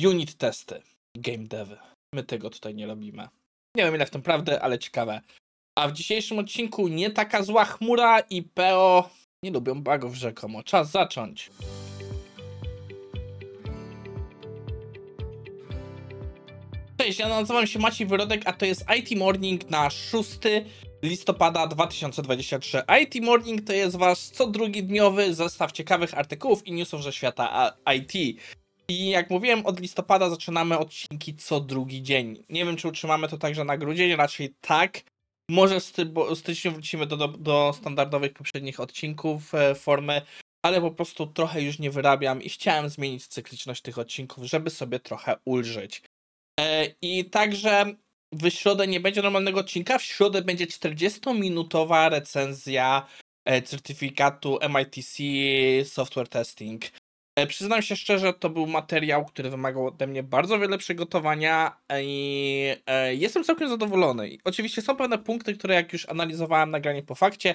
[0.00, 0.82] unit testy,
[1.14, 1.76] game devy.
[2.14, 3.28] My tego tutaj nie robimy.
[3.76, 5.20] Nie wiem ile w tym prawdy, ale ciekawe.
[5.78, 9.10] A w dzisiejszym odcinku nie taka zła chmura i PO
[9.42, 10.62] nie lubią bugów rzekomo.
[10.62, 11.50] Czas zacząć.
[16.98, 20.30] Cześć, ja nazywam się Maciej Wyrodek, a to jest IT Morning na 6
[21.02, 22.82] listopada 2023.
[23.02, 27.76] IT Morning to jest wasz co drugi dniowy zestaw ciekawych artykułów i newsów ze świata
[27.96, 28.40] IT.
[28.88, 32.44] I jak mówiłem, od listopada zaczynamy odcinki co drugi dzień.
[32.48, 35.02] Nie wiem, czy utrzymamy to także na grudzień, raczej tak.
[35.50, 40.22] Może w styczniu wrócimy do, do, do standardowych poprzednich odcinków e, formy,
[40.64, 45.00] ale po prostu trochę już nie wyrabiam i chciałem zmienić cykliczność tych odcinków, żeby sobie
[45.00, 46.02] trochę ulżyć.
[46.60, 47.84] E, I także
[48.32, 53.06] w środę nie będzie normalnego odcinka, w środę będzie 40-minutowa recenzja
[53.44, 55.18] e, certyfikatu MITC
[55.84, 56.84] Software Testing.
[57.36, 62.76] E, przyznam się szczerze, to był materiał, który wymagał ode mnie bardzo wiele przygotowania i
[62.86, 64.38] e, jestem całkiem zadowolony.
[64.44, 67.54] Oczywiście są pewne punkty, które jak już analizowałem nagranie po fakcie,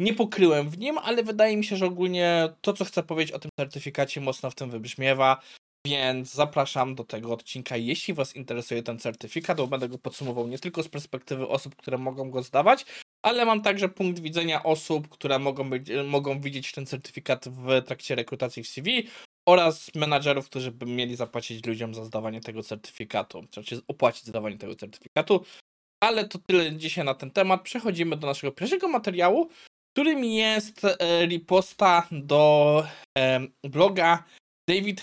[0.00, 3.38] nie pokryłem w nim, ale wydaje mi się, że ogólnie to, co chcę powiedzieć o
[3.38, 5.40] tym certyfikacie, mocno w tym wybrzmiewa.
[5.86, 10.58] Więc zapraszam do tego odcinka, jeśli Was interesuje ten certyfikat, bo będę go podsumował nie
[10.58, 12.86] tylko z perspektywy osób, które mogą go zdawać,
[13.22, 18.14] ale mam także punkt widzenia osób, które mogą, być, mogą widzieć ten certyfikat w trakcie
[18.14, 19.08] rekrutacji w CV
[19.48, 24.74] oraz menadżerów, którzy by mieli zapłacić ludziom za zdawanie tego certyfikatu, znaczy opłacić zdawanie tego
[24.74, 25.44] certyfikatu.
[26.02, 27.62] Ale to tyle dzisiaj na ten temat.
[27.62, 29.48] Przechodzimy do naszego pierwszego materiału,
[29.92, 32.86] którym jest e, riposta do
[33.64, 34.24] bloga
[34.68, 35.02] David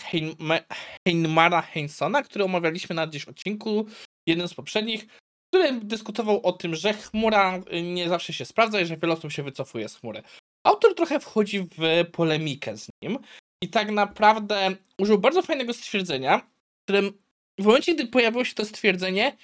[1.07, 3.85] Heinmara Heinsona, który omawialiśmy na gdzieś odcinku,
[4.27, 5.07] jeden z poprzednich,
[5.53, 9.43] który dyskutował o tym, że chmura nie zawsze się sprawdza i że wiele osób się
[9.43, 10.23] wycofuje z chmury.
[10.63, 13.19] Autor trochę wchodzi w polemikę z nim
[13.63, 17.13] i tak naprawdę użył bardzo fajnego stwierdzenia, w którym
[17.59, 19.37] w momencie, gdy pojawiło się to stwierdzenie,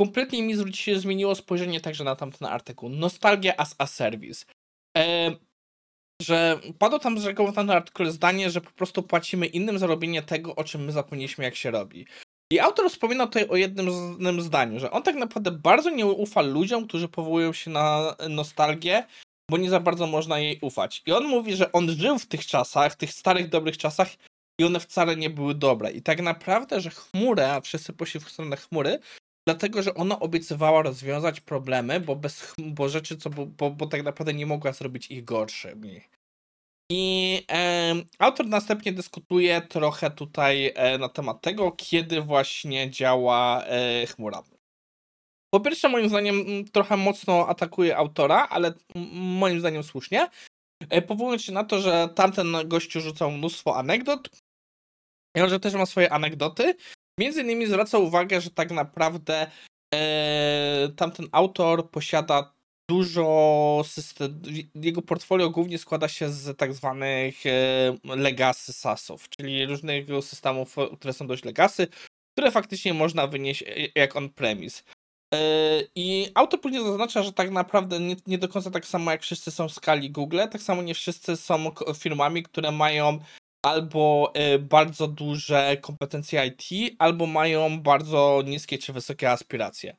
[0.00, 2.88] kompletnie mi się zmieniło spojrzenie także na tamten artykuł.
[2.88, 4.44] Nostalgia as a service.
[6.26, 7.24] Że padło tam z
[7.66, 11.44] na artykuł zdanie, że po prostu płacimy innym za robienie tego, o czym my zapomnieliśmy,
[11.44, 12.06] jak się robi.
[12.52, 16.86] I autor wspomina tutaj o jednym zdaniu, że on tak naprawdę bardzo nie ufa ludziom,
[16.86, 19.04] którzy powołują się na nostalgię,
[19.50, 21.02] bo nie za bardzo można jej ufać.
[21.06, 24.08] I on mówi, że on żył w tych czasach, tych starych, dobrych czasach
[24.60, 25.92] i one wcale nie były dobre.
[25.92, 28.98] I tak naprawdę, że chmurę, a wszyscy poszli w stronę chmury,
[29.48, 34.34] dlatego, że ona obiecywała rozwiązać problemy, bo bez bo rzeczy, co, bo, bo tak naprawdę
[34.34, 36.00] nie mogła zrobić ich gorszymi.
[36.90, 44.06] I e, autor następnie dyskutuje trochę tutaj e, na temat tego, kiedy właśnie działa e,
[44.06, 44.42] chmura.
[45.54, 48.74] Po pierwsze, moim zdaniem, trochę mocno atakuje autora, ale
[49.14, 50.28] moim zdaniem słusznie.
[50.90, 54.28] E, powołując się na to, że tamten gościu rzucał mnóstwo anegdot,
[55.36, 56.76] i on, też ma swoje anegdoty.
[57.20, 59.50] Między innymi zwraca uwagę, że tak naprawdę
[59.94, 62.55] e, tamten autor posiada
[62.90, 64.42] dużo system,
[64.74, 71.12] jego portfolio głównie składa się z tak zwanych e, legacy SaaSów, czyli różnych systemów, które
[71.12, 71.86] są dość legacy,
[72.36, 74.82] które faktycznie można wynieść e, jak on-premise.
[75.34, 75.38] E,
[75.94, 79.50] I autor później zaznacza, że tak naprawdę nie, nie, do końca tak samo jak wszyscy
[79.50, 83.18] są w skali Google, tak samo nie wszyscy są firmami, które mają
[83.64, 89.96] albo bardzo duże kompetencje IT, albo mają bardzo niskie czy wysokie aspiracje.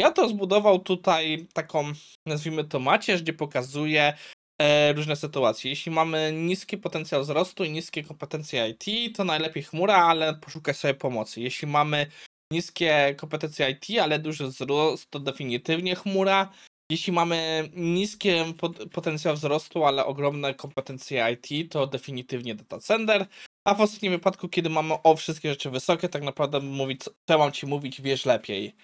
[0.00, 1.92] Ja to zbudował tutaj taką,
[2.26, 4.14] nazwijmy to macierz, gdzie pokazuje
[4.60, 5.70] e, różne sytuacje.
[5.70, 10.94] Jeśli mamy niski potencjał wzrostu i niskie kompetencje IT, to najlepiej chmura, ale poszukaj sobie
[10.94, 11.40] pomocy.
[11.40, 12.06] Jeśli mamy
[12.52, 16.52] niskie kompetencje IT, ale duży wzrost, to definitywnie chmura.
[16.90, 18.44] Jeśli mamy niskie
[18.92, 23.26] potencjał wzrostu, ale ogromne kompetencje IT, to definitywnie data center.
[23.64, 27.52] A w ostatnim wypadku, kiedy mamy o wszystkie rzeczy wysokie, tak naprawdę mówić, co mam
[27.52, 28.74] ci mówić, wiesz lepiej.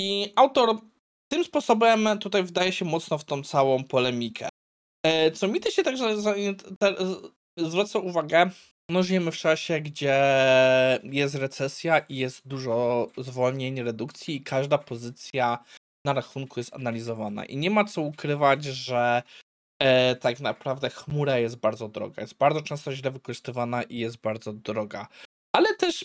[0.00, 0.78] I autor
[1.28, 4.48] tym sposobem tutaj wdaje się mocno w tą całą polemikę.
[5.06, 6.16] E, co mi też się także
[7.58, 8.50] zwraca uwagę,
[8.90, 10.20] no żyjemy w czasie, gdzie
[11.02, 15.64] jest recesja i jest dużo zwolnień, redukcji i każda pozycja
[16.06, 17.44] na rachunku jest analizowana.
[17.44, 19.22] I nie ma co ukrywać, że
[19.82, 22.22] e, tak naprawdę chmura jest bardzo droga.
[22.22, 25.06] Jest bardzo często źle wykorzystywana i jest bardzo droga.
[25.52, 26.04] Ale też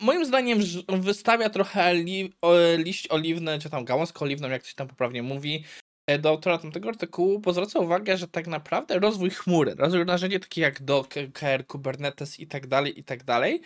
[0.00, 0.58] moim zdaniem
[0.88, 2.32] wystawia trochę li,
[2.76, 5.64] liść oliwny, czy tam gałązkę oliwną, jak się tam poprawnie mówi,
[6.06, 10.40] e, do autora tamtego artykułu, bo zwraca uwagę, że tak naprawdę rozwój chmury, rozwój narzędzi
[10.40, 13.60] takich jak Docker, Kubernetes i tak dalej, i tak dalej,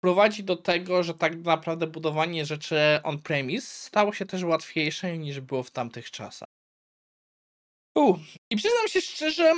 [0.00, 5.62] prowadzi do tego, że tak naprawdę budowanie rzeczy on-premise stało się też łatwiejsze niż było
[5.62, 6.48] w tamtych czasach.
[7.98, 8.16] U,
[8.50, 9.52] I przyznam się szczerze,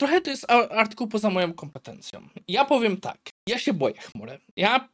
[0.00, 2.28] trochę to jest artykuł poza moją kompetencją.
[2.48, 3.18] Ja powiem tak,
[3.48, 4.38] ja się boję chmury.
[4.56, 4.88] Ja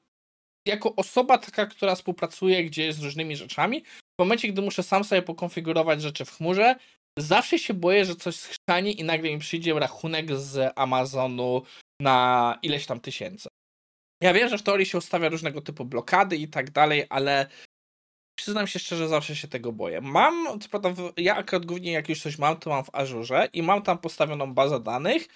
[0.67, 5.23] jako osoba taka, która współpracuje gdzieś z różnymi rzeczami, w momencie, gdy muszę sam sobie
[5.23, 6.77] pokonfigurować rzeczy w chmurze,
[7.19, 11.63] zawsze się boję, że coś schrzani i nagle mi przyjdzie rachunek z Amazonu
[12.01, 13.49] na ileś tam tysięcy.
[14.23, 17.47] Ja wiem, że w teorii się ustawia różnego typu blokady i tak dalej, ale
[18.39, 20.01] przyznam się szczerze, zawsze się tego boję.
[20.01, 23.63] Mam, co prawda, ja akurat głównie jak już coś mam, to mam w Azure i
[23.63, 25.29] mam tam postawioną bazę danych,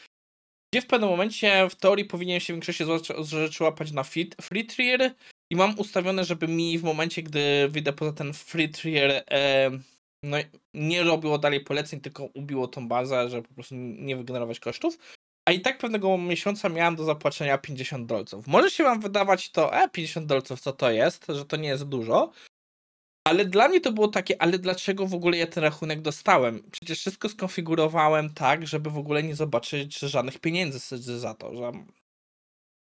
[0.73, 2.85] gdzie w pewnym momencie w teorii powinien się w większości
[3.23, 5.15] rzeczy łapać na free tier
[5.53, 9.71] i mam ustawione, żeby mi w momencie, gdy wyjdę poza ten free tier, e,
[10.23, 10.37] no,
[10.75, 14.99] nie robiło dalej poleceń, tylko ubiło tą bazę, żeby po prostu nie wygenerować kosztów.
[15.49, 18.47] A i tak pewnego miesiąca miałem do zapłacenia 50 dolców.
[18.47, 21.85] Może się wam wydawać to, e, 50 dolców, co to jest, że to nie jest
[21.85, 22.33] dużo,
[23.25, 26.63] ale dla mnie to było takie, ale dlaczego w ogóle ja ten rachunek dostałem?
[26.71, 31.73] Przecież wszystko skonfigurowałem tak, żeby w ogóle nie zobaczyć żadnych pieniędzy za to, że...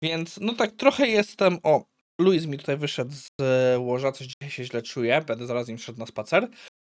[0.03, 1.85] Więc no tak trochę jestem, o,
[2.19, 3.27] Luis mi tutaj wyszedł z
[3.79, 6.49] łoża, coś dzisiaj się źle czuję, będę zaraz im szedł na spacer.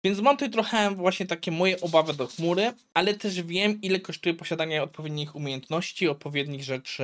[0.05, 4.35] Więc mam tutaj trochę właśnie takie moje obawy do chmury, ale też wiem, ile kosztuje
[4.35, 7.03] posiadanie odpowiednich umiejętności, odpowiednich rzeczy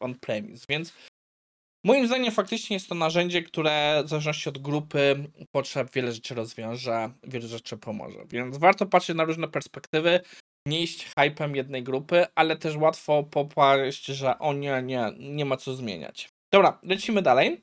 [0.00, 0.92] on-premise, więc
[1.84, 7.10] moim zdaniem faktycznie jest to narzędzie, które w zależności od grupy potrzeb wiele rzeczy rozwiąże,
[7.22, 8.24] wiele rzeczy pomoże.
[8.28, 10.20] Więc warto patrzeć na różne perspektywy,
[10.66, 15.56] nie iść hypem jednej grupy, ale też łatwo popaść, że o nie, nie, nie ma
[15.56, 16.28] co zmieniać.
[16.52, 17.62] Dobra, lecimy dalej.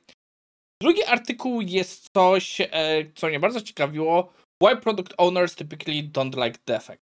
[0.82, 2.66] Drugi artykuł jest coś, e,
[3.14, 4.32] co mnie bardzo ciekawiło.
[4.62, 7.02] Why product owners typically don't like defect.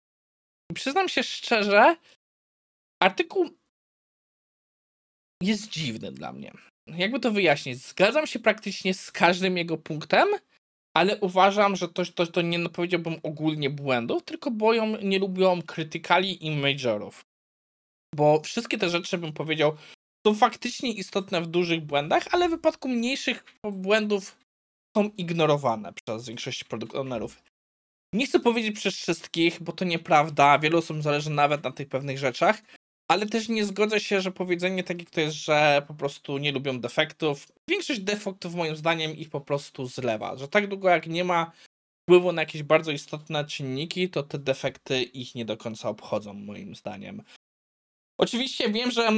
[0.74, 1.96] Przyznam się szczerze,
[3.04, 3.50] artykuł
[5.44, 6.52] jest dziwny dla mnie.
[6.88, 7.78] Jakby to wyjaśnić?
[7.78, 10.28] Zgadzam się praktycznie z każdym jego punktem,
[10.98, 16.46] ale uważam, że to, to, to nie powiedziałbym ogólnie błędów, tylko boją, nie lubią krytykali
[16.46, 17.26] i majorów.
[18.16, 19.76] Bo wszystkie te rzeczy, bym powiedział,
[20.28, 24.38] są faktycznie istotne w dużych błędach, ale w wypadku mniejszych błędów
[24.98, 27.44] są ignorowane przez większość ownerów.
[28.14, 32.18] Nie chcę powiedzieć przez wszystkich, bo to nieprawda, wielu osobom zależy nawet na tych pewnych
[32.18, 32.62] rzeczach,
[33.08, 36.80] ale też nie zgodzę się, że powiedzenie takie to jest, że po prostu nie lubią
[36.80, 37.48] defektów.
[37.70, 41.52] Większość defektów moim zdaniem ich po prostu zlewa, że tak długo jak nie ma
[42.04, 46.76] wpływu na jakieś bardzo istotne czynniki, to te defekty ich nie do końca obchodzą moim
[46.76, 47.24] zdaniem.
[48.18, 49.10] Oczywiście wiem, że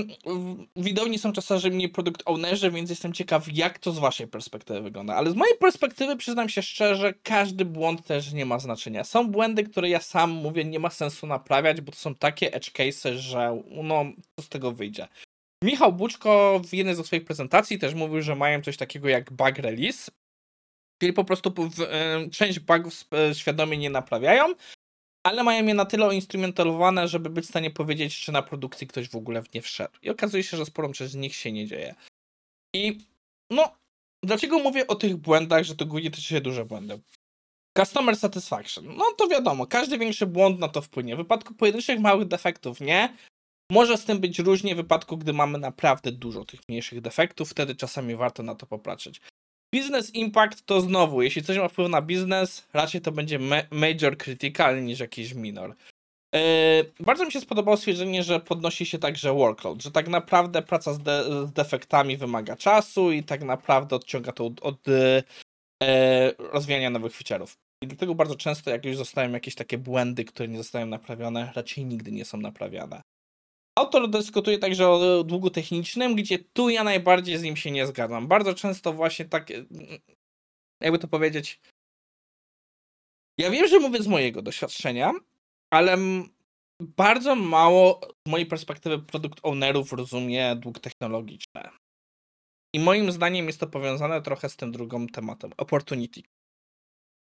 [0.76, 5.16] widowni są czasami produkt ownerzy, więc jestem ciekaw, jak to z waszej perspektywy wygląda.
[5.16, 9.04] Ale z mojej perspektywy, przyznam się szczerze, każdy błąd też nie ma znaczenia.
[9.04, 12.72] Są błędy, które ja sam mówię, nie ma sensu naprawiać, bo to są takie edge
[12.72, 14.06] cases, że no,
[14.36, 15.08] co z tego wyjdzie.
[15.64, 19.58] Michał Buczko w jednej ze swoich prezentacji też mówił, że mają coś takiego jak bug
[19.58, 20.12] release,
[21.02, 21.54] czyli po prostu
[22.32, 22.94] część bugów
[23.34, 24.54] świadomie nie naprawiają,
[25.26, 29.10] ale mają je na tyle instrumentalowane, żeby być w stanie powiedzieć, czy na produkcji ktoś
[29.10, 29.94] w ogóle w nie wszedł.
[30.02, 31.96] I okazuje się, że sporą część z nich się nie dzieje.
[32.76, 33.00] I
[33.50, 33.72] no,
[34.24, 37.00] dlaczego mówię o tych błędach, że to głównie tyczy się duże błędy?
[37.78, 38.96] Customer satisfaction.
[38.98, 41.16] No to wiadomo, każdy większy błąd na to wpłynie.
[41.16, 43.18] W wypadku pojedynczych małych defektów nie.
[43.72, 47.76] Może z tym być różnie w wypadku, gdy mamy naprawdę dużo tych mniejszych defektów, wtedy
[47.76, 49.22] czasami warto na to popatrzeć.
[49.76, 53.40] Business impact to znowu, jeśli coś ma wpływ na biznes, raczej to będzie
[53.72, 55.76] major critical niż jakiś minor.
[56.34, 56.40] Yy,
[57.00, 61.00] bardzo mi się spodobało stwierdzenie, że podnosi się także workload, że tak naprawdę praca z,
[61.00, 65.24] de z defektami wymaga czasu i tak naprawdę odciąga to od, od yy,
[66.38, 67.56] rozwijania nowych feature'ów.
[67.82, 71.86] I dlatego bardzo często, jak już zostają jakieś takie błędy, które nie zostają naprawione, raczej
[71.86, 73.02] nigdy nie są naprawiane.
[73.80, 78.28] Autor dyskutuje także o długu technicznym, gdzie tu ja najbardziej z nim się nie zgadzam.
[78.28, 79.50] Bardzo często właśnie tak,
[80.82, 81.60] jakby to powiedzieć,
[83.40, 85.14] ja wiem, że mówię z mojego doświadczenia,
[85.74, 85.98] ale
[86.82, 91.62] bardzo mało z mojej perspektywy produkt ownerów rozumie dług technologiczny.
[92.76, 96.22] I moim zdaniem jest to powiązane trochę z tym drugim tematem, opportunity.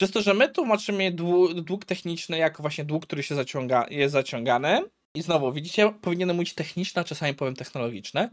[0.02, 1.12] Przez to, że my tłumaczymy
[1.56, 6.54] dług techniczny jako właśnie dług, który się zaciąga, jest zaciągany, i znowu, widzicie, powinienem mówić
[6.54, 8.30] techniczne, czasami powiem technologiczne.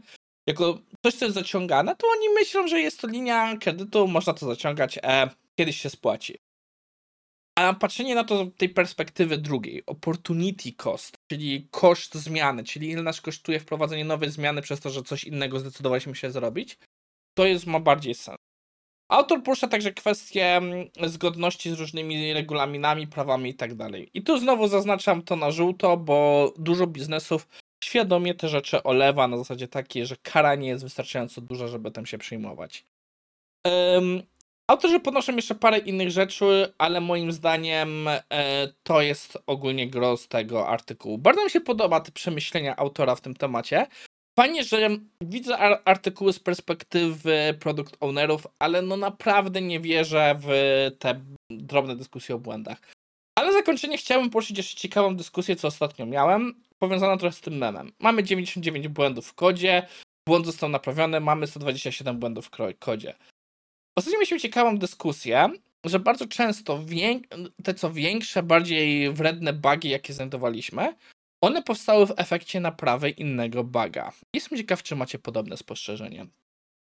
[0.47, 4.45] Jako coś, co jest zaciągane, to oni myślą, że jest to linia kredytu, można to
[4.45, 6.37] zaciągać, e, kiedyś się spłaci.
[7.57, 13.03] A patrzenie na to z tej perspektywy drugiej, opportunity cost, czyli koszt zmiany, czyli ile
[13.03, 16.77] nas kosztuje wprowadzenie nowej zmiany przez to, że coś innego zdecydowaliśmy się zrobić,
[17.37, 18.44] to jest ma bardziej sens.
[19.09, 23.71] Autor porusza także kwestie mm, zgodności z różnymi regulaminami, prawami i tak.
[24.13, 27.47] I tu znowu zaznaczam to na żółto, bo dużo biznesów
[27.83, 32.05] świadomie te rzeczy olewa na zasadzie takiej, że kara nie jest wystarczająco duża, żeby tym
[32.05, 32.85] się przyjmować.
[33.65, 34.23] Um,
[34.67, 38.21] autorzy podnoszą jeszcze parę innych rzeczy, ale moim zdaniem e,
[38.83, 41.17] to jest ogólnie gros tego artykułu.
[41.17, 43.87] Bardzo mi się podoba te przemyślenia autora w tym temacie,
[44.39, 44.89] Fajnie, że
[45.21, 50.49] widzę ar- artykuły z perspektywy produkt ownerów, ale no naprawdę nie wierzę w
[50.99, 52.81] te drobne dyskusje o błędach.
[53.37, 57.57] Ale na zakończenie chciałbym poruszyć jeszcze ciekawą dyskusję, co ostatnio miałem, powiązaną trochę z tym
[57.57, 57.91] memem.
[57.99, 59.87] Mamy 99 błędów w kodzie,
[60.27, 63.13] błąd został naprawiony, mamy 127 błędów w kodzie.
[63.97, 65.49] Ostatnio mieliśmy ciekawą dyskusję,
[65.85, 66.79] że bardzo często
[67.63, 70.93] te co większe, bardziej wredne bugi, jakie znajdowaliśmy,
[71.45, 74.11] one powstały w efekcie naprawy innego buga.
[74.35, 76.27] Jestem ciekaw, czy macie podobne spostrzeżenie.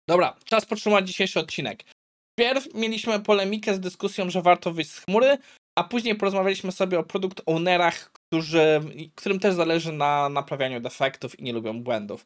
[0.09, 1.83] Dobra, czas podtrzymać dzisiejszy odcinek.
[2.39, 5.37] Pierw mieliśmy polemikę z dyskusją, że warto wyjść z chmury,
[5.77, 8.81] a później porozmawialiśmy sobie o produkt ownerach, którzy,
[9.15, 12.25] którym też zależy na naprawianiu defektów i nie lubią błędów.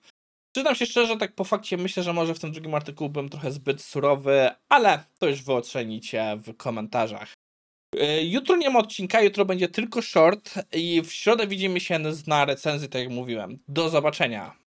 [0.55, 3.51] Przyznam się szczerze, tak po fakcie myślę, że może w tym drugim artykułu byłem trochę
[3.51, 7.36] zbyt surowy, ale to już wy ocenicie w komentarzach.
[8.01, 12.45] Yy, Jutro nie ma odcinka, jutro będzie tylko short i w środę widzimy się na
[12.45, 13.57] recenzji, tak jak mówiłem.
[13.67, 14.66] Do zobaczenia.